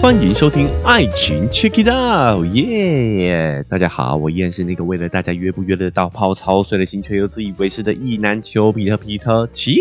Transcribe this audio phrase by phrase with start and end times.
[0.00, 3.64] 欢迎收听《爱情 Check It Out》，耶！
[3.68, 9.48] 大家好，我依然是那个为了大家约不约得到泡操碎了心却又自以为是的意难求皮特皮特。
[9.52, 9.72] 切！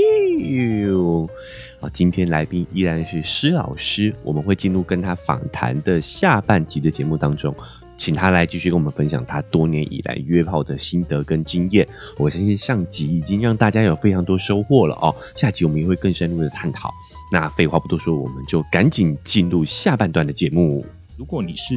[1.80, 7.54] 啊，今天来宾依然是施老师，我们会进入跟他访谈的下半集的节目当中。
[7.98, 11.88] 请他来继续跟我们分享他多年以来约炮的心得跟经验。
[12.18, 15.16] 我相信上集已经让大家有非常多收获了哦。
[15.36, 16.92] 下集我们也会更深入的探讨。
[17.32, 20.86] 那废话不多说，我们就赶紧进入下半段的节目。
[21.18, 21.74] 如果你是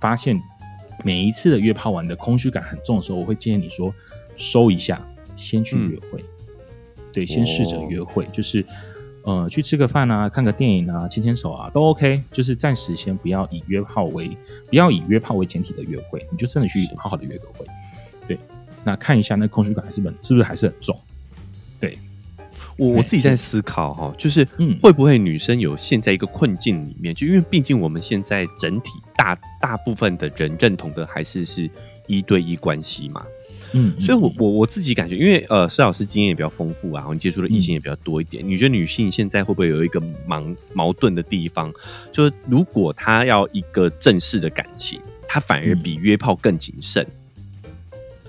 [0.00, 0.40] 发现
[1.02, 3.92] 每一次的约炮完的空虚感很重的时候，我会建议你说
[4.36, 5.00] 收一下，
[5.34, 6.24] 先去约会。
[7.12, 8.64] 对，先试着约会，就是。
[9.24, 12.22] 呃，去吃个饭啊，看个电影啊，牵牵手啊，都 OK。
[12.32, 14.34] 就是暂时先不要以约炮为，
[14.70, 17.66] 不要以约炮为前提的约会，你就真的去好好的约个会。
[18.26, 18.38] 对，
[18.84, 20.98] 那看一下那空虚感还是很，是不是还是很重？
[21.78, 21.98] 对，
[22.78, 24.46] 我我自己在思考哈，就是
[24.80, 31.68] 会不会女生有现在一个困境里面，就因为毕竟我们现在整体大大部分的人认同的还是是
[32.06, 33.24] 一对一关系嘛。
[33.72, 38.42] 嗯，所以，我我我自己感觉，因为呃，施老师经验也比较丰富啊，然后你接触的异性也比较多一点。
[38.48, 41.70] 你觉得女性现在会不会有一个盲矛盾的地方？
[42.10, 47.06] 就是如果她要一个正式的感情，她反而比约炮更谨慎。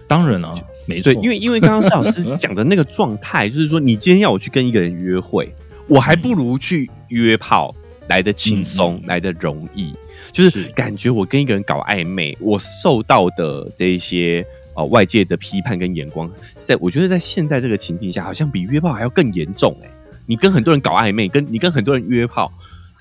[0.08, 0.54] 当然了，
[0.90, 5.54] 没错，因为因为刚刚施老师 讲的那个状态，就是说，你今天要我去跟一个人约会，
[5.88, 7.74] 我还不如去约炮
[8.08, 9.94] 来的轻松，来的容易。
[10.32, 14.46] 就是感觉我跟一个人搞暧昧，我受到的这一些。
[14.76, 19.90] 哦，外界的批判跟眼光，在我觉得在现在这个情境下，好像比约炮还要更严重哎！
[20.26, 22.50] 你跟很多人搞暧昧，跟你跟很多人约炮，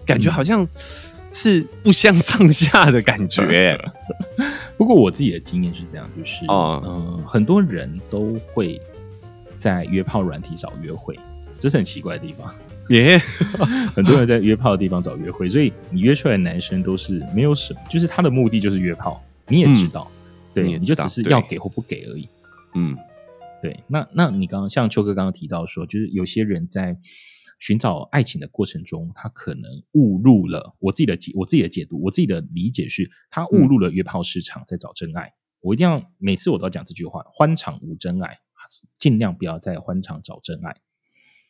[0.05, 0.67] 感觉好像
[1.29, 3.79] 是不相上下的感觉。
[4.77, 8.81] 不过我自己的经验是这样，就是嗯，很多人都会
[9.57, 11.19] 在约炮软体找约会，
[11.59, 12.53] 这是很奇怪的地方。
[12.91, 13.19] 耶，
[13.95, 20.11] 很多人在约炮的地方找约会，所以你约出来的男生都是没有什么，就是他的目的就是约炮，你也知道。
[20.55, 22.29] 对，你就只是要给或不给而已。
[22.75, 22.97] 嗯，
[23.61, 23.79] 对。
[23.87, 26.97] 那那你刚刚像秋哥刚刚提到说，就是有些人在
[27.59, 35.33] 寻找爱情的过程中，他可能误入了我自己的解，我自己的解读，我自己的理解是，他误入了约炮市场，在找真爱。
[35.61, 38.39] 我一定要每次我都要讲这句话：欢场无真爱，
[38.99, 40.77] 尽量不要在欢场找真爱。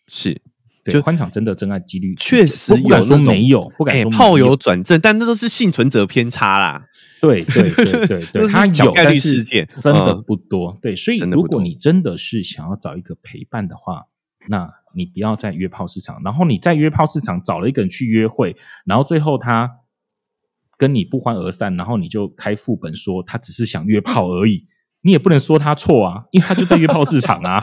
[0.06, 0.41] 是。
[0.84, 6.86] 就欢场真的真爱几率确实不敢说没有，不敢说炮友转正，但那都是幸存者偏差啦。
[7.20, 10.78] 对对对对对， 他有概率事件真的不多。
[10.80, 14.06] 对，所以如果你真的是想要找一个陪伴的话，
[14.48, 19.71] 那你不要在约炮市场，然后你在约炮市场找了一个人去约会，然后最后他
[20.76, 24.66] 跟你不欢而散，然后你就开副本说他只是想约炮而已。
[25.03, 27.62] 你也不能说他错啊，因为他就在约炮市场啊，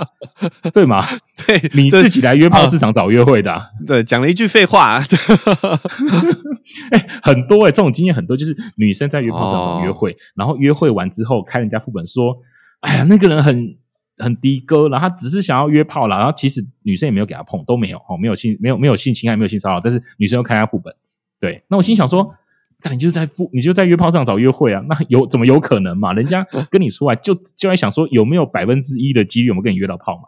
[0.74, 1.06] 对吗？
[1.46, 5.02] 对，你自己来约炮市场找约会的，对，讲了一句废话。
[6.92, 12.38] 哎，很多哎，这种经验很多，就是女生在约炮市场找约会，然后约会完之后开人家副本说，
[12.80, 13.78] 哎呀，那个人很
[14.18, 20.96] 很低歌，然后他只是想要约炮了，然后其实女生也没有给他碰，都没有哦，没有性，没有没有性侵害，没有性骚扰，但是女生又开他副本，
[21.40, 22.36] 对，那我心想说。
[22.84, 24.80] 那你就是在副，你就在约炮上找约会啊？
[24.88, 26.14] 那有怎么有可能嘛？
[26.14, 30.24] 人家跟你出来就就在想说有没有百分之一的几率我们跟你约到炮嘛？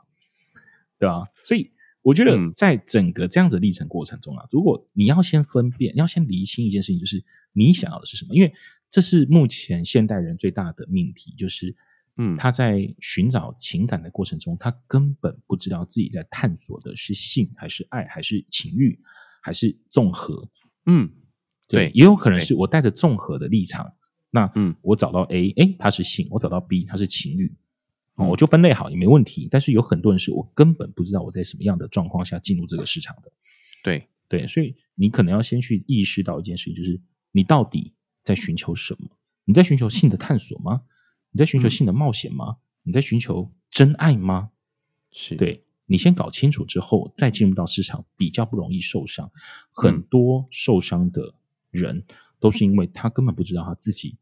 [0.98, 1.26] 对吧？
[1.44, 1.70] 所以
[2.02, 7.24] 我觉得在整个这样子历程过程中啊，如果你要先分辨，要先厘清一件事情，就是
[7.54, 8.34] 你想要的是什么？
[8.34, 8.52] 因为
[8.90, 11.76] 这是目前现代人最大的命题，就是
[12.18, 19.00] 嗯，他在寻找情感的过程中，他根本不知道自己在探索的是性还是爱还是情欲
[19.42, 20.50] 还是综合，
[20.86, 21.12] 嗯。
[21.70, 23.92] 对，也有可能是我带着综合的立场，
[24.32, 27.54] 那嗯，我找到 A，哎，他是性；我找到 B，他是情欲，
[28.16, 29.50] 哦，我就分类好也没问题。
[29.52, 33.30] 但是有很多人是我根本不知道我在什么样的状况下进入这个市场的。
[33.84, 37.02] 对对，所以你可能要先去意识到一件事情，就是
[37.34, 39.10] 你到底在寻求什么？
[39.44, 40.84] 你在寻求性的探索吗？
[41.38, 42.58] 你在寻求性的冒险吗？
[42.82, 44.50] 你在寻求真爱吗？
[45.12, 45.64] 是对。
[45.86, 49.32] 你先搞清楚之后，再进入到市场，比较不容易受伤。
[49.72, 51.36] 很多受伤的。
[51.70, 52.06] 人
[52.40, 54.18] 都是因为他根本不知道他自己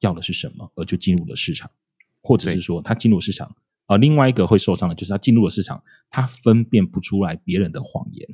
[0.00, 1.70] 要的是什么，而就进入了市场，
[2.20, 3.56] 或者是说他进入市场
[3.86, 3.96] 而。
[3.96, 8.28] 另外一个会受伤的就是他进入了市场，他分辨不出来别人的谎言，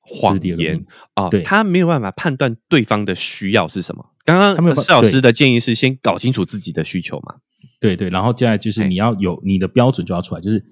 [0.00, 4.06] 谎言啊，对他没有办法判断对方的需要是什么。
[4.24, 7.36] 刚刚施老师的建议是先搞清楚自己的需求嘛？
[7.80, 10.64] 对对，然后接下来就是你要有你的标准就要出来，就是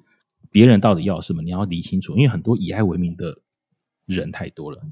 [0.51, 2.17] 别人到底要什么，你要理清楚。
[2.17, 3.39] 因为很多以爱为名的
[4.07, 4.83] 人太多了，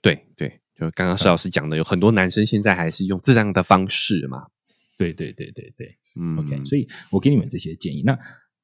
[0.00, 0.60] 对对。
[0.74, 4.46] 就刚刚施老师讲的，有很多男生现在还是用这样的方式嘛？
[4.96, 6.64] 对对对对对，嗯，OK。
[6.64, 8.02] 所以我给你们这些建议。
[8.04, 8.18] 那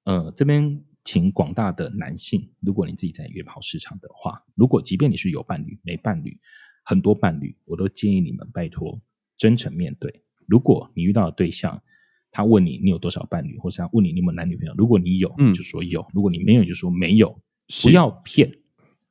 [0.04, 6.38] 呃，这边请广大的男性，如果你自己在约炮市场的话，如果即便你是有伴侣、没伴侣，
[6.84, 9.00] 很多伴侣，我都建议你们拜托
[9.38, 10.22] 真诚面对。
[10.46, 11.82] 如果你遇到的对象，
[12.30, 17.40] 他问你你有多少伴侣，或是他问你你有没有男女朋友，如果你有，嗯就说有；如果你没有，就说没有。
[17.82, 18.52] 不要骗，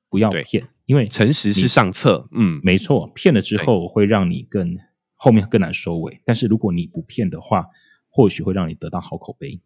[0.08, 4.78] 不要对骗，因为诚实是上策，嗯，没错，骗了之后会让你更
[5.16, 6.22] 后面更难收尾。
[6.24, 7.66] 但是如果你不骗的话，
[8.08, 9.60] 或许会让你得到好口碑。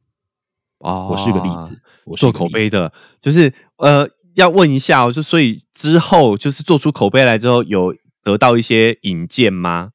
[0.82, 2.32] 哦，我是个例子，我做。
[2.32, 9.92] 口碑的，就是呃，要问一下哦，就所以之后就是做出口碑来之后，有得到一些引荐吗？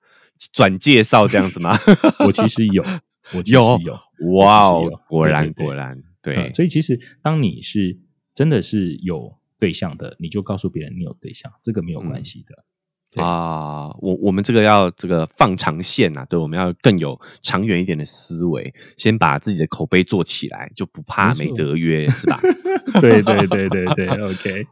[0.53, 1.79] 转介绍这样子吗？
[2.27, 2.85] 我其实有，
[3.33, 3.99] 我其实有有，
[4.35, 7.99] 哇哦果然果然，对嗯，所以其实当你是
[8.35, 12.55] 真的是有对象的，你就告诉别人你有对象，这个没有关系的。
[12.55, 12.63] 对
[13.15, 22.39] 啊，我我们这个要这个放长线呐、对，我们要更有长远一点的思维，先把自己的口碑做起来，就不怕没得约，是吧？
[23.01, 24.67] 对对对对对， OK。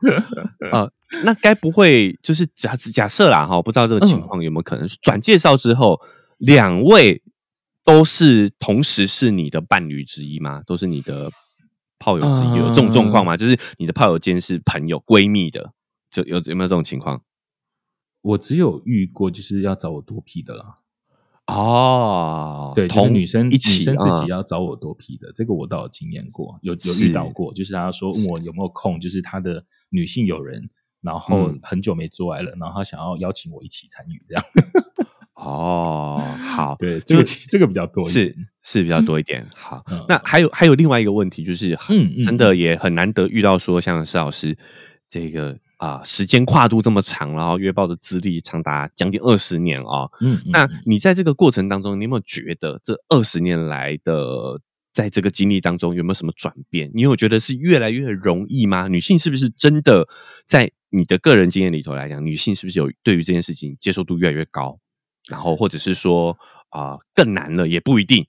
[0.70, 0.90] 呃，
[1.24, 5.98] 那该不会就是假假设啦哈，不知道这个情嗯况有没有可能是转介绍之后，
[6.38, 7.22] 两位
[7.84, 10.62] 都是同时是你的伴侣之一吗？
[10.66, 11.30] 都是你的
[11.98, 12.56] 炮友之一？
[12.56, 13.36] 有这种状况吗？
[13.38, 15.72] 就是你的炮友间是朋友闺蜜的，
[16.10, 17.22] 就有有没有这种情况？
[18.24, 20.78] 我只有遇过就是要找我多 P 的啦，
[21.46, 24.28] 哦，对，就是同女生一起女生自己嗯。
[24.28, 30.70] 要找我多 P 的，这个我倒有经验过，有有遇到过，就是他说问我有没有空，就是他的女性友人，
[31.02, 31.60] 然后嗯。
[31.62, 34.44] 很久没做爱了，然后他想要邀请我一起参与，这样，
[35.34, 39.46] 哦，好， 对，这个其这个比较多一点，是是比较多一点。
[39.54, 40.02] 好，嗯。
[40.08, 44.56] 那还有还有另外一个问题，就是嗯嗯真的也很难得遇到说像施老师
[45.10, 50.10] 这个啊、时间跨度这么长，然后约报的资历长达将近二十年哦。
[50.22, 54.58] 嗯，嗯那嗯你在这个过程当中，你有没有觉得这二十年来的
[54.94, 56.90] 在这个经历当中有没有什么转变？
[56.94, 58.88] 你有觉得是越来越容易吗？
[58.88, 60.08] 女性是不是真的
[60.46, 64.78] 在你的个人经验里头来讲，女性是不是有对于这件事情接受度越来越高？
[65.28, 66.34] 然后或者是说
[66.70, 68.26] 啊、更难了也不一定。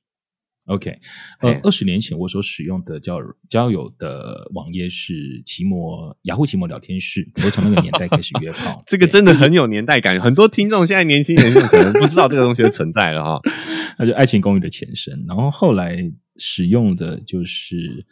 [0.66, 1.00] OK，
[1.42, 13.42] 呃嘿，二十年前我所使用的交友交友的网页是奇摩雅虎奇摩聊天室，我从那个年代开始约炮 这个真的很有年代感，很多听众现在年轻人可能不知道这个东西的存在了哈。
[14.00, 15.24] 那就《爱情公寓》的前身。
[15.28, 15.98] 然后后来
[16.38, 18.06] 使用的就是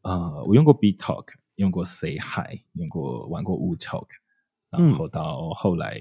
[0.00, 4.08] 呃，我用过 B Talk，用过 Say Hi，用过玩过 Wu Talk，
[4.70, 6.00] 然嗯后到后来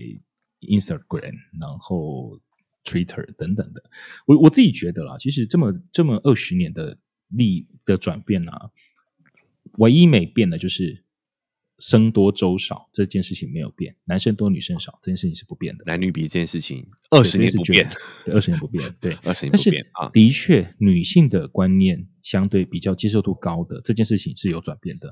[0.62, 2.40] Instagram，然后
[2.84, 3.84] Twitter 等等的。
[4.26, 6.98] 我我自己觉得啦，其实这么这么二十年的
[7.30, 8.72] 历的转变啊，
[9.78, 11.04] 唯一没变的就是。
[11.84, 17.90] 生多粥少这件事情没有变，男生多女生少这件事情是不变的，男女比这件事情二十年不变，，
[18.24, 20.08] 对，二十年不变，对， 二十年不变啊。
[20.10, 25.10] 的确，女性的观念相对比较接受度高的这件事情是有转变的。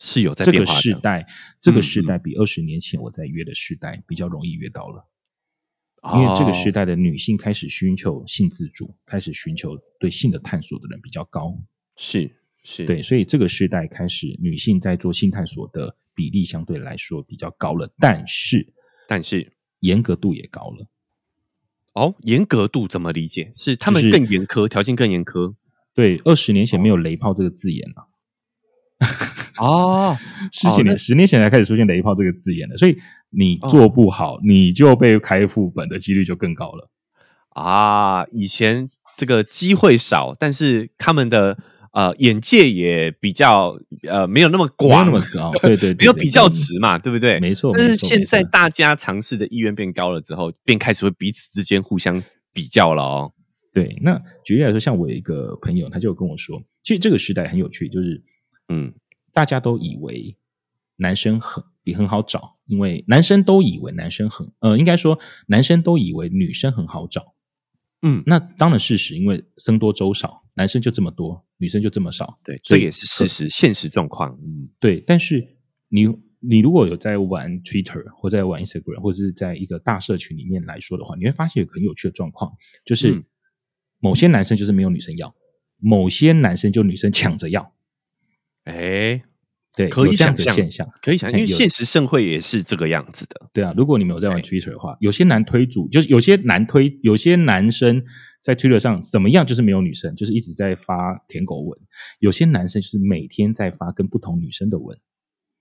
[0.00, 0.80] 是有在这个变化的。
[0.80, 1.26] 世代，
[1.60, 5.06] 这个嗯时代比二十年前我在约的时代比较容易约到了，
[6.14, 11.52] 因为这个时哦代的女性开始寻求性自主，开始寻求对性的探索的人比较高。
[11.96, 12.30] 是
[12.62, 18.72] 是，对，所以这个时代开始，女性在做性探索的比例相对来说比较高了，但是
[19.08, 20.86] 但是严格度也高了。
[21.94, 23.50] 哦，严格度怎么理解？
[23.56, 25.54] 是他们更严苛，条件更严苛
[25.94, 28.06] 对，二十年前没有“雷炮”这个字眼啊。
[29.58, 30.16] 哦。
[30.52, 32.96] 十几年、那十年前才开始出现“雷炮”这个字眼的，所以
[33.30, 36.90] 你哦做不好，你就被开副本的几率就更高了。
[37.50, 41.58] 啊，以前这个机会少，但是他们的
[41.92, 43.76] 呃眼界也比较
[44.08, 46.78] 呃没有那么没有广，那么高， 对对对没有比较值。
[46.78, 47.40] 嘛，对不对？
[47.40, 53.32] 没错但是现在大家尝试的意愿变高了之后，便开始会彼此之间互相比较了哦。
[53.72, 58.22] 对，那举例来说，像我有一个朋友，他就跟我说，其实这个时代很有趣，就是
[58.68, 58.92] 嗯，
[59.32, 60.36] 大家都以为
[60.96, 67.34] 男生很比很好找，因为男生都以为男生很呃，应该说男生都以为女生很好找。
[68.02, 72.38] 嗯那当然事实，因为僧多粥少，男生就这么多，女生就这么少。
[72.44, 74.38] 对，这也是事实，现实状况。
[74.44, 75.56] 嗯，对，但是
[75.88, 76.06] 你
[76.38, 82.52] 你如果有在玩 Twitter 或在玩 Instagram 或者是在一个大社群里面来说的话，你会发现有个很有趣的状况，
[82.84, 83.24] 就是嗯
[83.98, 85.34] 某些男生就是没有女生要，
[85.78, 87.72] 某些男生就女生抢着要，
[88.62, 89.24] 哎，
[89.78, 90.84] 对，可以想象现象。
[91.00, 93.48] 可以想象，因为现实盛会也是这个样子的。
[93.52, 98.02] 对啊，如果你没有在玩对 Twitter 的话，有些男推主就是有些男推，有些男生
[98.42, 101.78] 在 Twitter 上怎么样，就是没有女生，就是一直在发舔狗文；
[102.18, 104.98] 有些男生就是每天在发跟不同女生的文。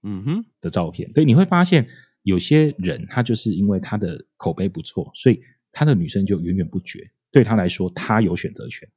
[0.01, 1.11] 嗯哼，的照片。
[1.13, 1.87] 对，你会发现
[2.23, 5.39] 有些人他就是因为他的口碑不错，所以
[5.71, 7.11] 他的女生就源源不绝。
[7.31, 8.89] 对他来说，他有选择权。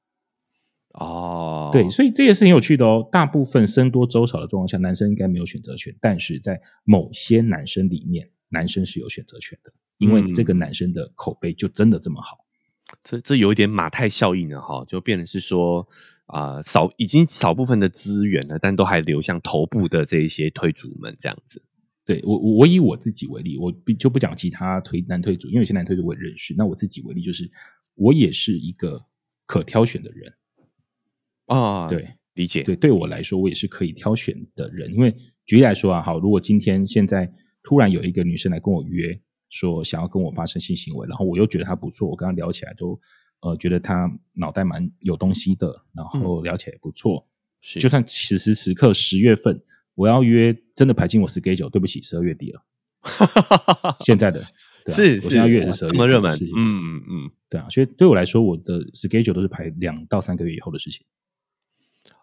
[0.94, 3.08] 哦，对，所以这也是很有趣的哦。
[3.12, 12.38] 大部分僧多粥少的状况下，男生应该没有选择权，但是在某些男生里面，男生是有选择权的，因为这个男生的口碑就真的这么好。
[13.04, 15.86] 这这有一点马太效应了哈，就变成是说
[16.26, 21.62] 啊、少已经少部分的资源了，但都还流向头部的这一些推主们这样子。
[22.04, 26.52] 对我我我以我自己为例，我就不讲其他推男推主，因为有些男推主我也认识。
[26.56, 27.48] 那我自己为例，就是
[27.94, 29.04] 我也是一个
[29.46, 30.32] 可挑选的人，
[31.50, 34.92] 啊，对，理解，对，对我来说，我也是可以挑选的人。
[34.94, 35.12] 因为
[35.44, 37.30] 举例来说啊，好，如果今天现在
[37.62, 42.98] 突然有一个女生来跟我约，说想要跟我发生性行为，然后我又觉得她不错，我跟她聊起来都
[43.40, 47.26] 呃觉得她脑袋蛮有东西的，然后聊起来也不错。
[47.60, 49.60] 是就算此时此刻十月份
[49.96, 52.62] 我要约，真的排进我 schedule，对不起，十二月底了，
[54.00, 54.40] 现在的。
[54.82, 61.04] 对啊是我现在约的是十二这么热门嗯嗯嗯，对啊，所以对我来说，我的 schedule 都是排两到三个月以后的事情。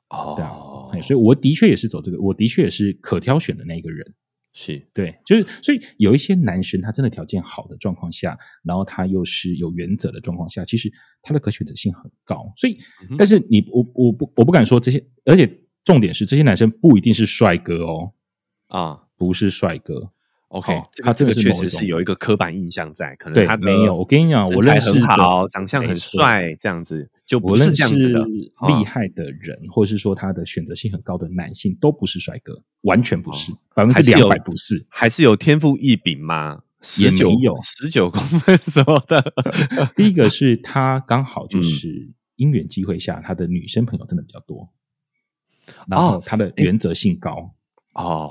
[0.10, 4.14] 对啊，哦哎，所以我的确也是走这个，我的确也是可挑选的那一个人。
[4.54, 12.52] 是对，就是所以有一些男生，他真的条件好的状况下，然后他又是有原则的状况下，其实他的可选择性很高。
[12.58, 12.78] 所以
[13.10, 18.14] 嗯，但是你我我不我不敢说这些，而且重点是这些男生不一定是帅哥哦，
[18.68, 19.04] 啊。
[19.20, 20.12] 不是帅哥。
[20.50, 23.94] OK，他这个确实是有一个刻板印象在，可能他，没有。
[23.94, 28.22] 我跟你讲，我认识好，长相很帅，这样子就不是这样子的。
[28.56, 34.86] 啊厉害的人，或者是说他的选择性很高的男性，都不是帅哥，完全不是，百分之两百不是。
[34.89, 36.62] 还是有天赋异禀吗？
[37.00, 39.34] 也十九没有十九公分什么的。
[39.98, 44.70] 第一个是他刚好 嗯就是因缘机会下，他的女生朋友真的比较多，
[45.88, 47.32] 然哦后他的原则性高。
[47.32, 47.51] 哦，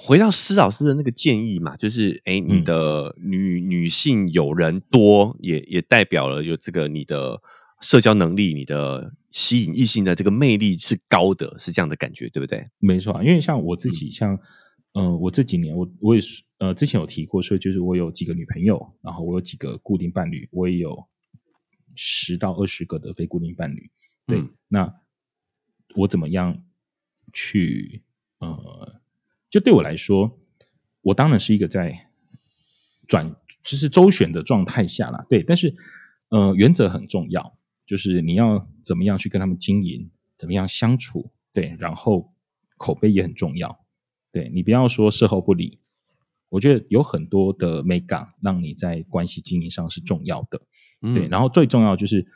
[0.01, 7.43] 回到施老师的那个建议嘛，就是哎，你嗯的女、女性友人多，也也代表了有这个你的
[7.81, 12.69] 社交能力，你的吸引异性的这个魅力是高的，是这样的感觉，对不对？
[12.79, 14.35] 没错啊，因为像我自嗯己，像
[14.93, 21.07] 嗯、呃我这几年我我也是呃，之前有提过，所以就是我有几个女朋友，然后我有几个固定伴侣，我也有
[21.95, 23.91] 十到二十个的非固定伴侣。
[24.27, 24.95] 对，嗯那
[25.97, 26.63] 我怎么样
[27.33, 28.03] 去
[28.39, 29.01] 呃，
[29.51, 30.39] 就对我来说，
[31.03, 32.09] 我当然是一个在
[33.09, 35.75] 转就是周旋的状态下啦，对，但是
[36.29, 42.35] 呃，原则很重要，就是你要怎么样去跟他们经营，怎么样相处，对，然后
[42.77, 43.85] 口碑也很重要，
[44.33, 45.79] 对你不要说事后不理，
[46.49, 50.59] 我觉得有很多的美感让你在关系经营上是重要的，
[51.01, 52.27] 对，嗯然后最重要就是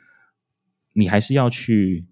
[0.93, 2.07] 你还是要去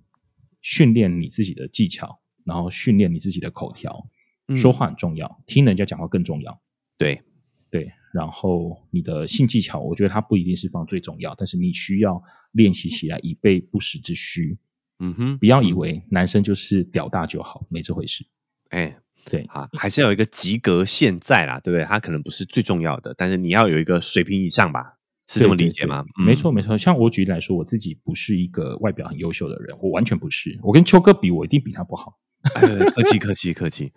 [0.61, 4.09] 训练你自己的技巧，然后训练你自己的口条，嗯
[4.55, 6.61] 说话很重要，听人家讲话更重要。
[6.97, 7.21] 对，
[7.69, 14.57] 对，然后你的性技巧，我觉得它不一定是放最重要，但是你需要练习起来，以备不时之需。
[14.99, 18.25] 嗯哼，不要以为男生就是屌大就好，没这回事。
[18.69, 18.97] 哎。
[19.25, 21.85] 对，啊，还是要有一个及格线在啦，对不对？
[21.85, 24.97] 他可能不是最重要的，但是你要有一个水平以上吧，
[25.31, 26.03] 是这么理解吗？
[26.25, 26.75] 没错，没错。
[26.75, 30.59] 像我举例来说，我自己不是一个外表很优秀的人，我完全不是。
[30.63, 32.17] 我跟秋哥比，我一定比他不好。
[32.55, 32.61] 哎
[32.95, 33.91] 客气客气客气，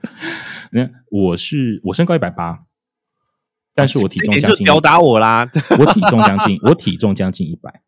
[0.73, 2.59] 那 我是我身高一百八，
[3.75, 5.49] 但是我体重将近点就吊打我啦！
[5.79, 7.83] 我体重将近，我体重将近一百。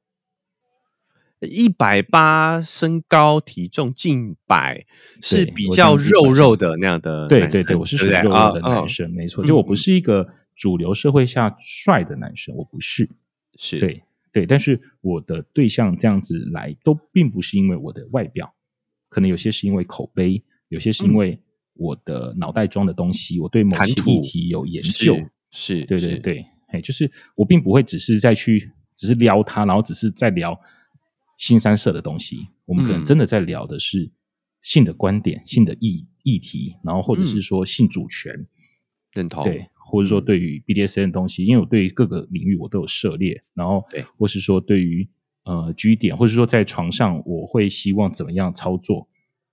[1.43, 4.87] 一百八身高体重近百，
[5.21, 7.27] 是比较肉肉的那样的。
[7.29, 9.45] 对对对，我是属于肉肉的啊男生，没错。
[9.45, 13.11] 嗯就我不是一个主流社会下帅的男生，我不是。
[13.57, 18.53] 是，对对，但是我的对象这样子来，都并不是因为我的外表，
[19.09, 21.41] 可能有些是因为口碑，有些是因为
[21.75, 25.17] 我的脑袋装的东西，我对某些议题有研究。
[25.51, 30.59] 是，是对对对，哎，就是我并不会只是在去只是撩他，然后只是在聊
[31.37, 32.49] 新三社的东西。
[32.65, 34.11] 我们可能嗯真的在聊的是
[34.63, 38.33] 性的观点、性的议议题，然后或者嗯是说性主权，
[39.13, 39.45] 认同。
[39.45, 40.25] 对，或者说嗯。
[40.25, 44.03] 对于 BDSN 的东西，因为我对于各个领域我都有涉猎，然后对。
[44.19, 45.09] 或是说对于
[45.45, 49.09] 呃 G 点，或是说在床上我会希望怎么样操作，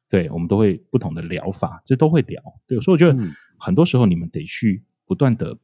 [0.09, 2.41] 对我们都会不同的疗法，这都会聊。
[2.65, 3.31] 对，所以我觉得嗯。
[3.59, 5.57] 很多时候你们得去不断的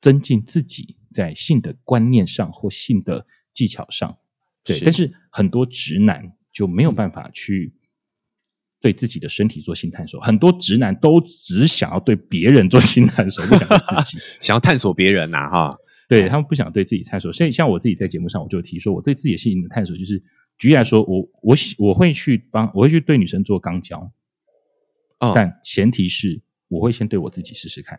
[0.00, 4.18] 增进自己在性的观念上或性的技巧上，
[4.62, 4.84] 对，是。
[4.84, 6.94] 但是很多直男就没有嗯。
[6.94, 7.72] 办法去。
[8.80, 14.18] 对自己的身体做性探索，很多直男都只想要对别人做性探索，不想对自己。
[14.40, 15.76] 想要探索别人呐，哈，
[16.08, 20.22] 对他们不想对自己探索，所以像我自己在节目上，我就提说，我对自己的性的探索，就是
[20.58, 24.10] 举例来说，我我喜我会去帮，我会去对女生做肛交，
[25.18, 27.98] 哦但前提是我会先对我自己试试看。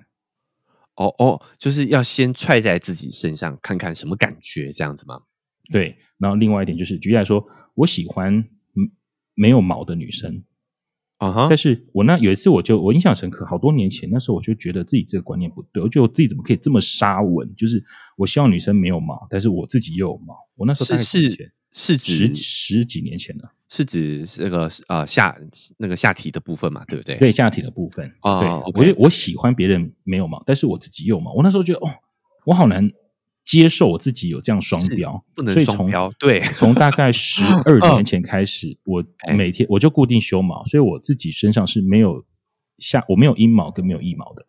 [0.96, 5.22] 哦哦，就是要先踹在自己身上看看什么感觉，这样子吗？
[5.72, 7.44] 对，然后另外一点就是，举例来说，
[7.76, 8.92] 我喜欢嗯
[9.34, 10.44] 没有毛的女生，
[11.22, 17.48] 啊哈但，是我那有一次我就我印象深刻，好多年前那时候我就觉得自己这个观念不对，我觉得我自己怎么可以这么沙文？
[17.56, 17.84] 就是
[18.18, 20.36] 我希望女生没有毛，但是我自己又有毛。
[20.56, 25.36] 我那时候大概是几年前是十指十几年前了，是指那个呃下
[25.78, 27.16] 那个下体的部分嘛，对不对？
[27.18, 28.12] 对下体的部分。
[28.24, 31.32] 哦对，OK 我我喜欢别人没有毛，但是我自己有毛。
[31.34, 31.90] 我那时候觉得哦，
[32.46, 32.92] 我好难
[33.44, 39.34] 接受我自己有这样双标，不能所以从双标，对，从大概十 二年前开始，我哎。
[39.36, 42.24] 每天我就固定修毛，所以我自己身上是没有
[42.78, 44.46] 下我没有阴毛跟没有腋毛的，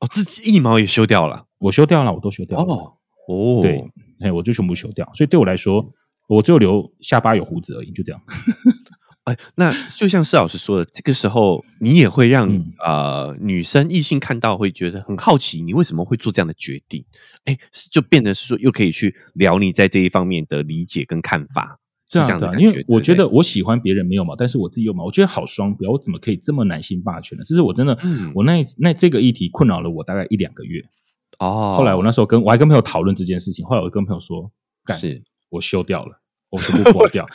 [0.00, 2.74] 哦，自己腋毛也修掉了，我修掉了，我都修掉了。
[2.74, 2.92] 哦
[3.28, 3.84] 哦，对，
[4.20, 5.92] 哎，我就全部修掉，所以对我来说，
[6.28, 8.20] 我只有留下巴有胡子而已，就这样。
[9.30, 17.04] 哎，那就像施老师说的，这个时候你也会让、嗯呃女生异性看到会觉得很好奇，你为什么会做这样的决定？
[17.44, 17.56] 哎，
[17.92, 21.78] 就变得是说又可以去聊你在这一方面的理解跟看法，
[22.10, 22.60] 是这样的。
[22.60, 27.44] 因为我觉得我喜欢别人没有嘛，但是我自己有嘛，我觉得好双标，我怎么可以这么男性霸权呢？
[27.46, 30.82] 这是我真的，嗯我那一那这个议题困扰了我大概一两个月。
[31.38, 34.50] 哦，后来我那时候跟我还跟朋友讨论这件事情，后来我跟朋友说，
[34.84, 36.20] 干是我修掉了，
[36.50, 37.26] 我全部剥掉，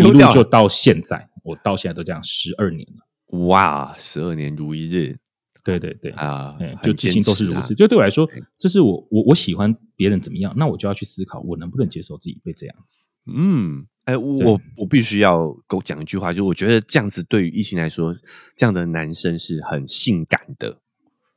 [0.00, 3.38] 一路就到现在，我到现在都这样十二年了。
[3.46, 5.16] 哇，十二年如一日
[5.62, 7.74] 对对对，啊就至今都是如此。
[7.74, 8.28] 就对我来说，
[8.58, 12.98] 这是我我我喜欢别人怎么样，那我就要去思考，我能不能接受自己被这样子。
[13.26, 18.14] 嗯，哎，我我我必须要给我讲一句话，就是我觉得这样子对于异性来说，
[18.56, 20.78] 这样的男生是很性感的。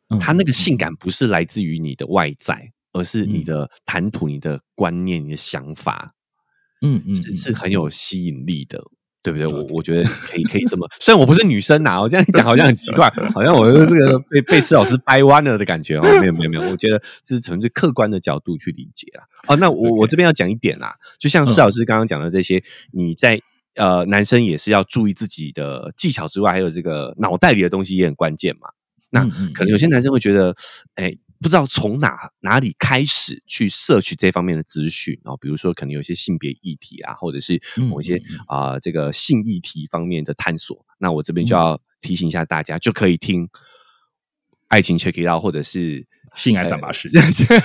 [0.09, 6.09] 嗯他那个嗯性感不是来自于你的外在，而是你嗯的谈吐、你的观念、你的想法，
[6.81, 8.83] 嗯嗯是很有吸引力的。
[9.23, 9.45] 对不对？
[9.45, 16.03] 我我觉得可以可以这么，虽然我不是女生呐、我这样讲好像很奇怪，好像我的这个被被施老师掰弯了的感觉哦。
[16.21, 19.25] 没有没有没有，我觉得这是纯粹客观的角度去理解啦。
[19.49, 23.41] 哦，那我我这边要讲一点啦，就像施老师刚刚讲的这些，你在
[23.75, 28.69] 呃男生也是要注意自己的技巧之外，还有这个脑袋里的东西也很关键嘛。
[29.09, 30.55] 那可能有些男生会觉得，
[30.95, 40.85] 哎，不知道从哪哪里开始去摄取这方面的资讯，然后比如说可能有一些性别议题啊，或者是某一些啊、这个性议题方面的探索。
[40.99, 43.47] 那我这边就嗯要提醒一下大家，就可以听
[44.67, 46.07] 《爱情 Check It Out》或者是。
[46.39, 47.55] 性爱三八式这样子是，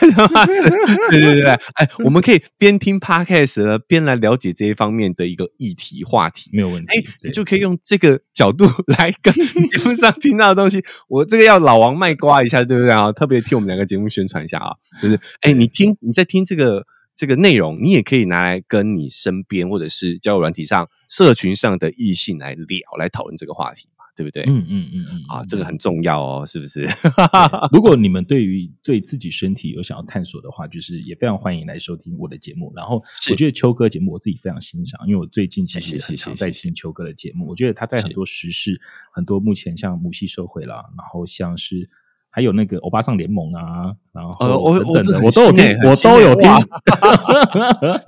[1.10, 6.48] 对对对对，哎，我们可以边听 podcast 呢，边来了解这一方面的一个议题话题。
[6.54, 6.98] 没有问题。
[6.98, 13.12] 哎，你就可以用这个角度来跟节目上听到的东西， 我这个要老王卖瓜一下，对不对啊？
[13.12, 24.42] 特别替我们两个节目宣传一下啊，就是哎，你听你在听这个这个内容，你也可以拿来跟你身边或者是交友软体上、社群上的异性来聊，来讨论这个话题嘛，对不对？
[24.46, 26.84] 嗯嗯嗯嗯啊，这个很重要哦，是不是？
[26.86, 32.72] 对如果你们对于对自己身体有想要探索的话，就是也非常欢迎来收听我的节目。
[32.76, 37.46] 然后我觉得秋哥节目我自己非常欣赏，因为我最近其实很常在听秋哥的节目。
[37.46, 38.80] 我觉得他在很多时事，
[39.12, 41.88] 很多目前像母系社会啦，然后像是
[42.34, 46.58] 还有那个欧巴桑联盟啊，然后呃我我等等我都有听我都有听哇。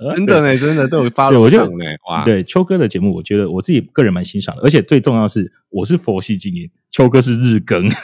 [0.15, 7.87] 真的呢，真的都有发对我觉得呢，哇，对秋哥的节目，我觉得我自己个人蛮欣赏的，而且最重要的是，我是佛系经营，秋哥是日更。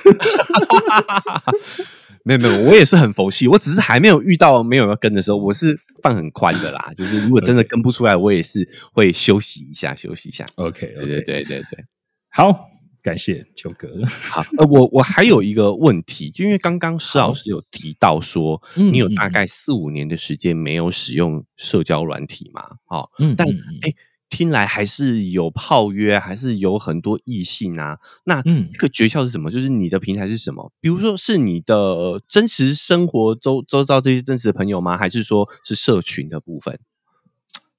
[2.23, 6.93] 没有没有，我也是很佛系，我只是还没有遇到没有要跟的时候，我是放很宽的啦。
[6.95, 10.45] 就是如果真的跟不出来，我也是会休息一下，休息一下。
[10.53, 11.85] OK，对对对对对，
[12.29, 12.67] 好，
[13.01, 13.87] 感谢邱哥。
[14.05, 22.63] 好，呃，我我还有一个问题，就因为刚刚施老师有提到说，嗯你有大概四五年的时间没有使用社交软体嘛？
[22.87, 23.93] 哦，嗯，但哎，
[24.29, 27.97] 听来还是有泡约，还是有很多异性啊。
[28.23, 29.49] 那嗯这个诀窍是什么？
[29.49, 30.71] 就是你的平台是什么？
[30.79, 34.97] 比如说是你的真实生活周周遭这些真实的朋友吗？
[34.97, 36.79] 还是说是社群的部分？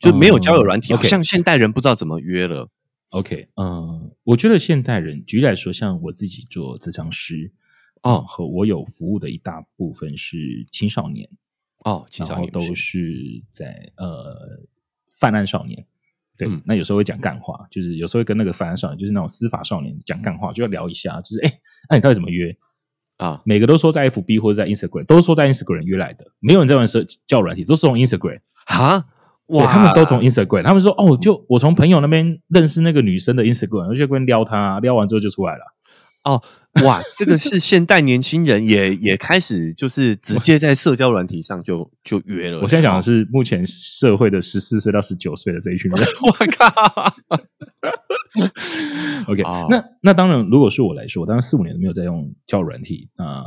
[0.01, 2.69] 就没有交友软体，像现代人不知道怎么约了。
[3.13, 7.53] OK，嗯，我觉得现代人，举例来说，像我自己做咨商师，
[8.03, 11.29] 哦哦，和我有服务的一大部分是青少年，
[11.85, 14.67] 哦，青少年都是是在呃
[15.21, 15.87] 犯案少年。
[16.39, 22.57] 对，嗯那有时候会讲干话，就是有时候会跟那个犯案少年，就是那种司法少年讲干话，就要聊一下，就是哎，那、你到底怎么约？
[23.19, 28.41] 啊，每个都说在 FB 或者在 Instagram，都说在 Instagram 约来的，没有人在玩社交友软体，都是用 Instagram。
[28.65, 29.07] 哈，
[29.59, 35.61] 对，他们都从 Instagram，他们说哦，就我从朋友那边认识那个女生的 Instagram，我就跟撩她，撩完之后就出来了。
[36.25, 36.41] 哦，
[36.85, 42.61] 哇， 这个是现代年轻人也也开始就是直接在社交软体上就就约了。
[42.61, 46.07] 我现在讲的是目前社会的十四岁到十九岁的这一群人。
[46.23, 47.13] 我靠，
[49.27, 53.43] OK，、哦那那当然，如果是我来说，我当然四五年都没有在用交友软体啊、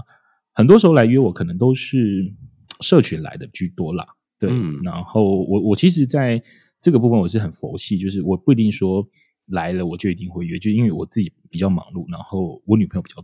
[0.53, 2.33] 很多时候来约我可能都是
[2.81, 4.05] 社群来的居多啦。
[4.39, 6.41] 对，嗯然后我我其实在
[6.81, 9.05] 这个部分我是很佛系，就是我不一定说
[9.47, 13.23] 来了，我就一定会约，就因为我自己比较忙碌，然后我女朋友比较，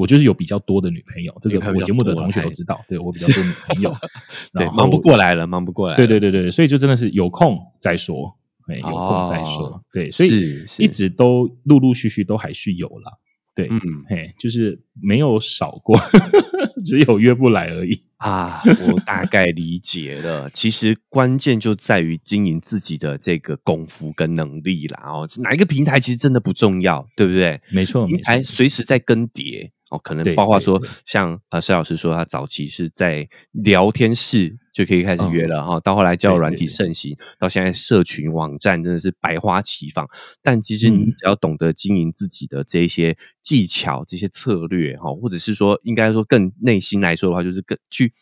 [0.00, 3.94] 我就是有比较多的女朋友，这个我节目的同学都知道，对我比较多女朋友，
[4.54, 5.96] 对，忙不过来了，忙不过来。
[5.96, 13.12] 对对对对，所以就真的是有空再说，哎，有空再说，哦对，所以一直都陆陆续续都还是有啦，
[13.54, 15.96] 对，嗯嘿，就是没有少过，
[16.84, 18.00] 只有约不来而已。
[18.24, 20.50] 啊，我大概理解了。
[20.50, 25.00] 其实关键就在于经营自己的这个功夫跟能力啦。
[25.04, 27.60] 哦，哪一个平台其实真的不重要，对不对？
[27.70, 40.08] 没错，平台，随时在更迭哦，可能包括说像呃，施老师说他早期是在聊天室就可以开始约了哈、到后来交友软体盛行，到现在社群网站真的是百花齐放。
[40.40, 48.12] 但其实你嗯只要懂得经营自己的这一些技巧、这些策略哈，或者是说应该说更内心来说的话，就是更去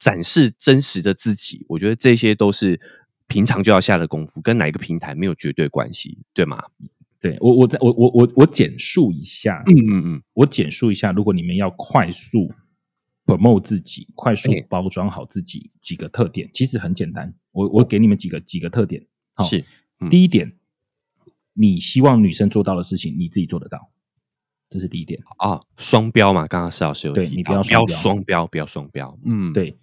[0.00, 1.64] 展示真实的自己。
[1.68, 2.80] 我觉得这些都是
[3.28, 6.60] 平常就要下的功夫，跟哪一个平台没有绝对关系，对吗？
[7.20, 12.52] 对我我在我我我我简述一下，嗯嗯嗯，我简述一下，如果你们要快速
[13.26, 17.34] promote 自己，快速哎包装好自己几个特点，其实很简单。
[17.52, 19.06] 我我给你们几个几个特点。
[19.34, 19.64] 好是
[20.00, 20.56] 嗯第一点，
[21.54, 23.90] 你希望女生做到的事情，你自己做得到，
[24.68, 25.20] 这是第一点。
[25.38, 29.78] 啊，双标嘛，刚刚施老师有对你提到不要双标双标，不要双标，嗯，，对，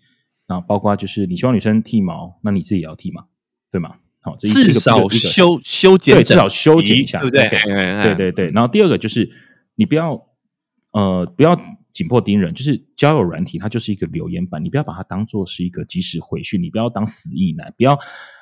[0.48, 3.26] 然后包括就是你希望女生剃毛，那你自己也要剃嘛，
[3.72, 3.96] 对吗？
[4.24, 9.28] 好，至这个少这个修修剪对至少修剪一下对不对对对对，然后第二个就是
[9.74, 10.28] 你不要
[10.92, 11.60] 呃不要
[11.94, 17.98] 紧迫盯人，就是交友软体它就是一个留言板，你不要把它当做是一个即时回讯，你不要当死意男，不要。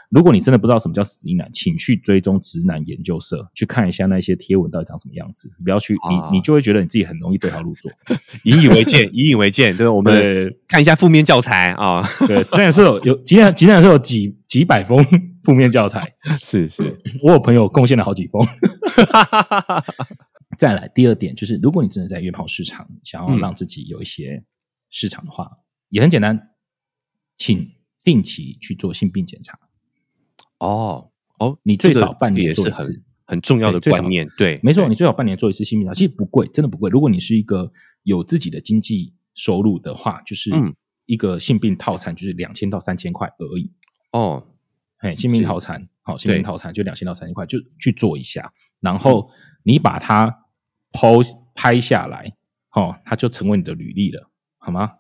[0.10, 5.52] 如果你真的不知道什么叫死意男，请去追踪直男研究社，去看一下那些贴文到底长什么样子。
[5.64, 7.92] 不要去，啊你你就会觉得你自己很容易对号入座。
[8.44, 9.72] 引以为戒，引以为戒。
[9.72, 15.06] 对，我们看一下负面教材啊，对，直男是有有，直男直男是有几几百封
[15.44, 16.82] 负面教材，是是，
[17.22, 18.44] 我有朋友贡献了好几封。
[20.60, 23.40] 再来，第二点就是，如果你真的在约炮市场想要嗯。
[23.40, 24.44] 让自己有一些
[24.90, 25.50] 市场的话，
[25.88, 26.52] 也很简单，
[27.38, 27.72] 请
[28.04, 29.58] 定期去做性病检查。
[30.60, 33.02] 哦哦，你最少半年做一次。
[33.26, 36.90] 很很重要的观念，对，没错，你最少半年做一次性病检查，其实不贵，真的不贵。
[36.90, 37.72] 如果你是一个
[38.04, 40.76] 有自己的经济收入的话，就是嗯。
[41.06, 43.72] 一个性病套餐就是两千到三千块而已。
[44.12, 44.46] 哦，
[44.98, 49.32] 哎，性病套餐，好，性病套餐就两千到三千块，就去做一下，然后
[49.64, 50.46] 你把它
[50.92, 51.18] 抛
[51.56, 52.34] 拍下来，
[52.74, 54.92] 哦，它就成为你的履历了，好吗？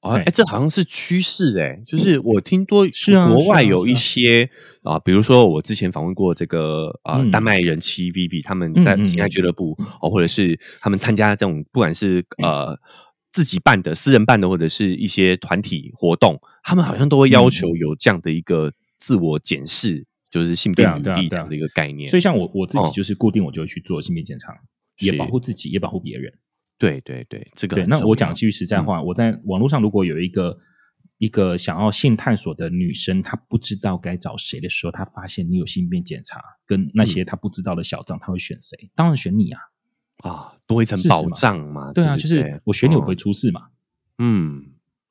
[0.00, 0.22] 哦，哎。
[0.22, 4.48] 哎，这好像是趋势哎，就是我听多是啊国外有一些
[4.82, 7.30] 啊，比如说我之前访问过这个啊嗯。
[7.30, 9.06] 丹麦人妻 Vivi，他们在嗯嗯。
[9.08, 12.78] 情爱嗯俱乐部哦，或者是他们参加这种不管是呃
[13.32, 22.08] 自己办的、私人办的，或者是一些团体活动，他们好像都会要求有这样的一个自我检视，就是性病履历这样的一个概念。
[22.08, 22.92] 所以像我我自己哦。
[22.94, 24.52] 就是固定我就会去做性病检查，
[25.00, 26.32] 也保护自己，也保护别人。
[26.78, 30.56] 对对对，这个对，那我讲句实在话，我在网络上如果有一个
[31.18, 38.90] 一个想要性探索的女生，她不知道该找谁的时候，她发现你有性病检查，跟那嗯些她不知道的小账，她会选谁？
[38.94, 39.60] 当然选你啊！
[40.18, 41.92] 啊，多一层保障嘛。
[41.92, 43.62] 对啊，不就是我选你，我不会嗯出事嘛。
[44.18, 44.64] 嗯，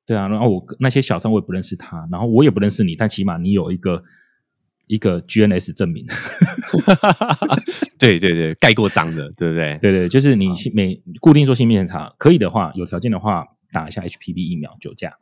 [0.06, 4.02] 对啊，然后我那些小账我也不认识他，然后我也不认识你，但起码你有一个
[4.88, 6.06] 一个 GNS 证明。
[8.00, 9.78] 对对对，盖过章的，对不对？
[9.80, 15.18] 对对，就是你性每固定做性病检查，可以的话，有条件的话，打一下 HPV 疫苗九价。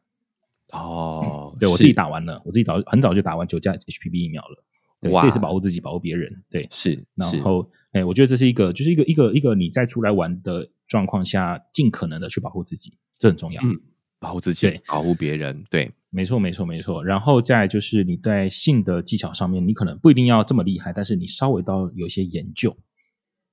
[0.71, 4.63] 哦，对我自己打完了，我自己早很早就打完九价 HPV 疫苗了。
[5.01, 6.43] 对，哇这也是保护自己，保护别人。
[6.49, 13.61] 对，是，然后哎，我觉得这是一个，就是一个一个一个你在出来玩的状况下，尽可能的去保护自己，这很重要。
[13.63, 13.79] 嗯
[14.17, 17.03] 保护自己对，保护别人，对，没错，没错，没错。
[17.03, 22.71] 然后再就是你在性的技巧上面，你可能不一定要这么厉害，但是你稍微到有些研究，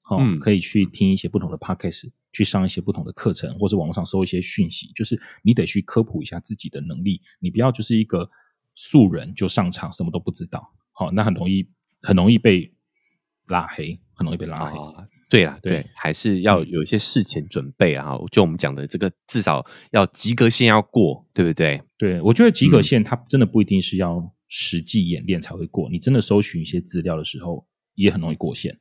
[0.09, 8.31] 哦，嗯可以去听一些不同的 podcast，去上一些不同的课程，或是网络上搜一些讯息，就是你得去科普一下自己的能力，你不要就是一个
[8.75, 11.69] 素人就上场什么都不知道，好、那很容易
[12.01, 12.73] 很容易被
[13.49, 14.79] 拉黑，很容易被拉黑。
[14.79, 18.13] 啊，对啦，对对，还是要有一些事前准备啊。
[18.31, 21.81] 就我们讲的这个，至少要及格线要过，对不对？
[21.97, 28.79] 对，我觉得及格嗯线它真的不一定是要实际演练才会过，你真的搜寻一些资料的时候，也很容易过线。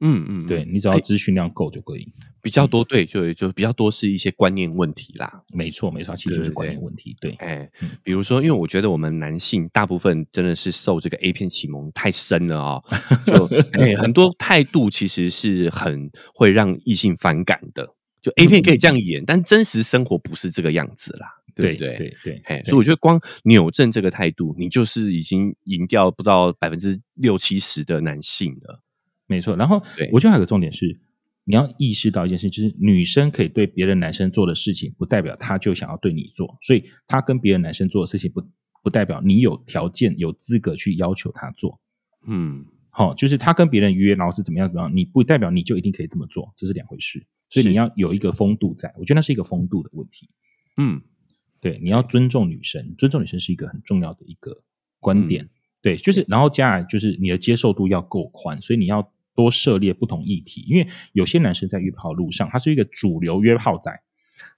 [0.00, 2.12] 嗯嗯，对嗯你只要资讯量够就可以。
[2.42, 5.42] 比较多，对，就就比较多是一些观念问题啦。
[5.52, 7.14] 没错，没错，其实就是观念问题。
[7.20, 12.84] 对，哎嗯，比如说，因为我觉得我们男性大部分真的是受这个 A 片启蒙太深了哦，
[13.26, 17.94] 就哎很多态度其实是很会让异性反感的。
[18.22, 21.96] 就 A 片可以这样演，但真实生活不是这个样子啦，对对不对？
[21.96, 28.82] 对对，哎，对所以我觉得光扭正这个态度，你就是已经赢掉不知道百分之六七十的男性了。
[29.30, 29.54] 没错。
[29.54, 31.00] 然后我觉得还有个重点是，
[31.44, 36.58] 你要意识到一件事，就是女生可以对别的男生做的事情，不代表她就想要对你做。
[36.60, 38.42] 所以她跟别的男生做的事情不，
[38.82, 41.80] 不代表你有条件、有资格去要求她做。
[42.26, 47.24] 嗯，好、就是她跟别人约，然后是怎么样怎么样，你不代表你就一定可以这么做，这是两回事。
[47.48, 50.28] 所以你要有一个风度在，我觉得那是一个风度的问题。
[50.76, 51.00] 嗯，
[51.60, 54.56] 对，你要尊重女生，尊重女生是一个很重要的一个
[54.98, 55.48] 观点。
[55.82, 63.90] 对，就是然后接下来就是你的接受度要够宽，所以你要多涉猎不同议题，因为有些男生在约炮路上，他是一个主流约炮仔。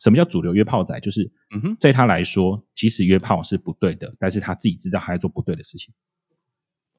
[0.00, 0.98] 什么叫主流约炮仔？
[1.00, 5.94] 就是嗯哼在他来说，即使约炮是不对的，但是他自己知道他在做不对的事情，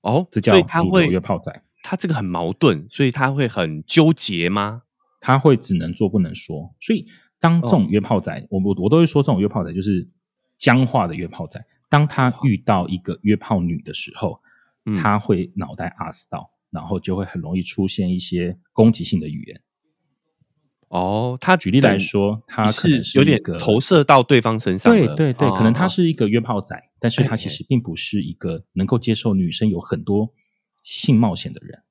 [0.01, 1.63] 哦，这叫主流约炮仔。
[1.81, 4.83] 他这个很矛盾，所以他会很纠结吗？
[5.19, 7.05] 他会只能做不能说，所以
[7.41, 10.07] 当这哦种约炮仔，我我我都会说这种约炮仔就是
[10.57, 11.61] 僵化的约炮仔。
[11.89, 14.39] 当他遇到一个约炮女的时候，
[14.85, 19.61] 嗯他会脑袋阿死到，然后就会很容易出现一些攻击性的语言。
[20.89, 30.33] 哦，他举例来说，他可能是有点投射到对方身上了，对对对，可能他哦是一个约炮仔，但是他哎其实并不是一个能够接受女生有很多
[30.83, 31.83] 性冒险的人。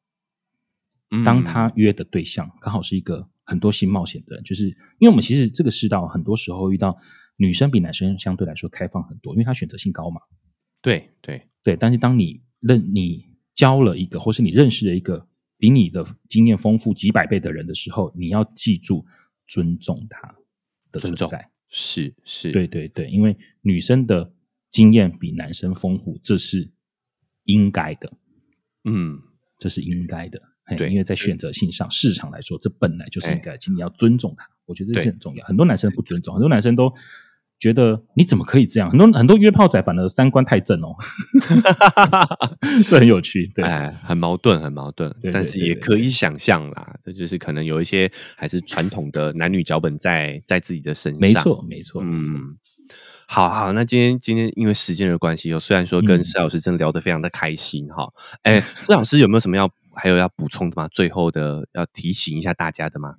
[1.11, 4.69] 嗯当他约的对象刚好是一个很多性冒险的人，就是
[4.99, 6.97] 因为我们其实这个世道很多时候遇到
[7.37, 10.21] 女生比男生相对来说开放很多，因为她选择性高嘛。
[10.81, 19.05] 对对对，但是当你认你交了一个，或是你认识了一个比你的经验丰富几百倍的人的时候，你要记住
[19.47, 20.35] 尊重他
[20.91, 21.51] 的存在。
[21.69, 24.33] 是是，对对对，因为女生的
[24.71, 26.71] 经验比男生丰富，这是
[27.45, 28.13] 应该的，
[28.85, 29.19] 嗯，
[29.59, 30.41] 这是应该的。
[30.65, 34.47] 嘿对因为在选择性上，市场来说，这本来就是应哎该的，请你要尊重他。
[34.67, 35.45] 我觉得这是很重要。
[35.45, 36.93] 很多男生不尊重，很多男生都
[37.63, 38.91] 觉得你怎么可以这样？
[38.91, 40.97] 很多很多约炮仔反而三观太正哦，
[42.89, 43.47] 这很有趣。
[43.55, 52.35] 对，哎，很矛盾，很矛盾，对对但是也可以想象啦，这就是可能有一些还是传统的男女脚本在在自己的身上，没错，没错，没错。
[52.35, 52.57] 嗯，
[53.29, 60.89] 好好，那今天今天因为时间的关系哦，虽然说跟嗯施老师真的聊得非常的开心哈，哎、 施老师有没有什么要还有要补充的吗？
[60.89, 63.15] 最后的要提醒一下大家的吗？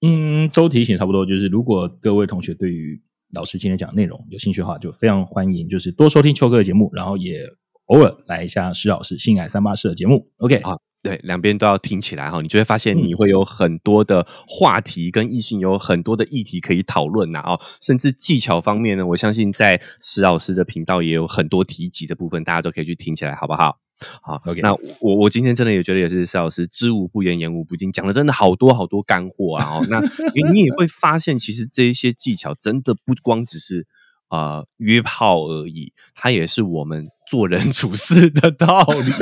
[0.00, 2.98] 嗯，都提醒差不多，就是如果各位同学对于
[3.34, 7.40] 老师今天讲的内容有兴趣的话，就非常欢迎，就是多收听秋哥的节目，然后也
[7.86, 10.24] 偶尔来一下施老师性爱三八式的节目。
[10.38, 23.83] OK，啊对，两边都要听起来哈，你就会发现嗯你会有很多的话题，跟异性有很多的议题可以讨论呐哦，甚至技巧方面呢，我相信在石老师的频道也有很多提及的部分，大家都可以去听起来，好不好？
[24.22, 29.78] 好 OK 那我我今天真的也觉得也是邵老师知无不言，言无不尽，讲了真的好多好多干货啊！
[29.78, 30.00] 哦，那
[30.34, 33.86] 你你也会发现，其实这一些技巧真的不光只是
[34.30, 39.12] 呃约炮而已，它也是我们做人处事的道理。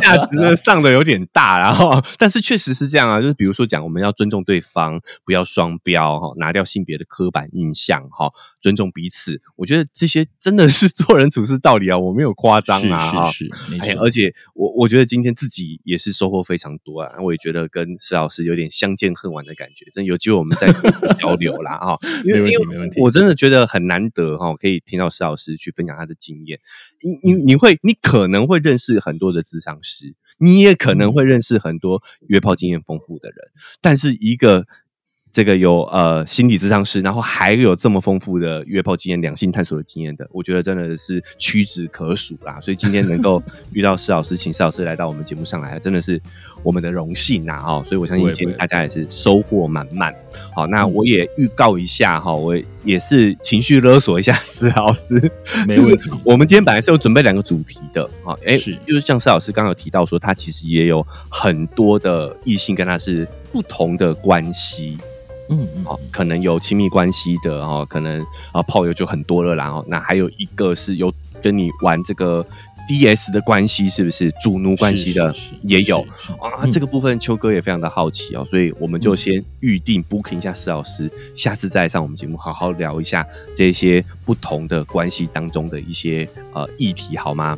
[0.00, 9.40] 价值呢上的有点大，然后但是确实是这样啊，就是比如说讲我们要尊重对方，不要双标哈，拿掉性别的刻板印象哈，尊重彼此。
[9.56, 20.72] 我觉得这些真的是做人处事道理啊，我没有夸张啊是是是，没哎，而且我我觉得今天自己也是收获非常多啊，我也觉得跟施老师有点相见恨晚的感觉，真有机会我们再
[21.14, 26.60] 交流啦哈， 因为没问题因为没问题我真的觉得很难得哈，可以听到施老师去分享他的经验，
[27.02, 33.38] 你你你会你可能会认识很多的智商师，你也可能会认识很多约炮经验丰富的人，
[33.80, 34.66] 但是一个。
[35.32, 42.60] 这个有呃心理咨商师，然后还有这么丰富的约炮经验、两性探索的经验的，我觉得真的是屈指可数啦。
[42.60, 46.20] 所以今天能够遇到施老师，请施老师来到我们节目上来，真的是
[46.62, 47.62] 我们的荣幸呐！
[47.64, 50.14] 哦，所以我相信今天大家也是收获满满。
[50.54, 55.14] 好，那我也预告一下哈，我也是情绪勒索一下施老师，
[55.66, 56.10] 没问题。
[56.24, 64.98] 我们今天本来是有准备两个主题的，啊，哎，是就是像施老师刚刚有提到说，他其实也有很多的异性跟他是不同的关系，
[65.50, 72.44] 嗯嗯，哦，可能有亲密关系的哦，可能啊炮友就很多了啦，然后那还有一个是有跟你玩这个
[72.88, 74.32] DS 的关系，是不是？
[74.42, 76.00] 主奴关系的也有。
[76.40, 76.62] 啊？
[76.62, 76.70] 嗯。
[76.70, 87.56] 这个部分秋哥也非常的好奇哦，所以我们就先预定 booking 一下施老师，下次再上我们节目好好聊一下这些不同的关系当中的一些呃议题，好吗？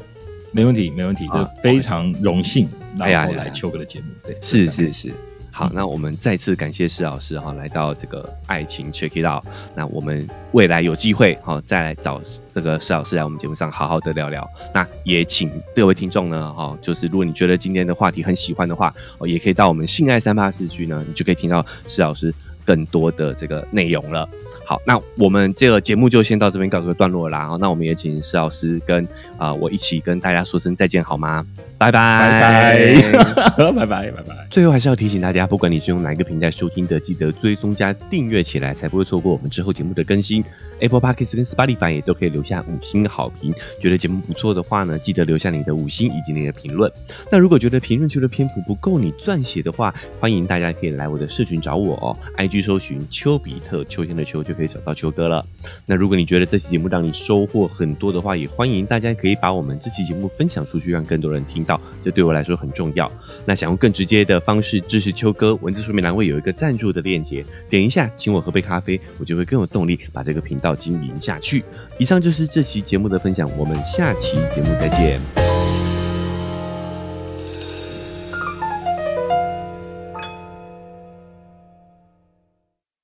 [0.52, 5.14] 没问题，没问题，啊这非常荣幸，哎呀来秋哥的节目，对，是是是。
[5.54, 9.44] 好，那我们再次感谢施老师哈，来到这个爱情 check it out。
[9.76, 12.20] 那我们未来有机会哈，再来找
[12.54, 14.48] 这个施老师来我们节目上好好的聊聊。
[14.74, 22.34] 那也请各位听众呢，哈，就是如果你觉得今天的话题很喜欢的话，哦，也可以到我们性爱三八四区呢，你就可以听到施老师
[22.64, 24.26] 更多的这个内容了。
[24.64, 27.56] 好，那我们这个节目就先到这边告个段落啦。
[27.60, 31.44] 那我们也请施老师跟啊我一起跟大家说声再见好吗？
[31.78, 34.46] 拜拜拜拜 拜拜。
[34.50, 40.44] 最后还是要提醒大家，不管你是用哪一个平台收听的，记得追踪加订阅起来，才不会错过我们之后节目的更新。
[40.78, 43.52] Apple Podcast 跟 Spotify 也都可以留下五星的好评。
[43.80, 46.90] 觉得节目不错的话呢，记得留下你的五星以及你的评论。
[47.30, 52.16] 那如果觉得评论区的篇幅不够你撰写的话，欢迎大家可以来我的社群找我哦。
[52.36, 54.44] IG 搜寻丘比特秋天的秋。
[54.52, 55.44] 就可以找到秋哥了。
[55.86, 63.10] 那如果你觉得这期节目让你收获很多的话，也欢迎大家可以把我们这期节目分享出去，让更多人听到，这对我来说很重要。
[63.46, 71.64] 那想用更直接的方式支持秋哥，文字说明栏位有一个赞助的链接，点一下，请我喝杯咖啡，我就会更有动力把这个频道经营下去。
[71.98, 75.71] 以上就是这期节目的分享，我们下期节目再见。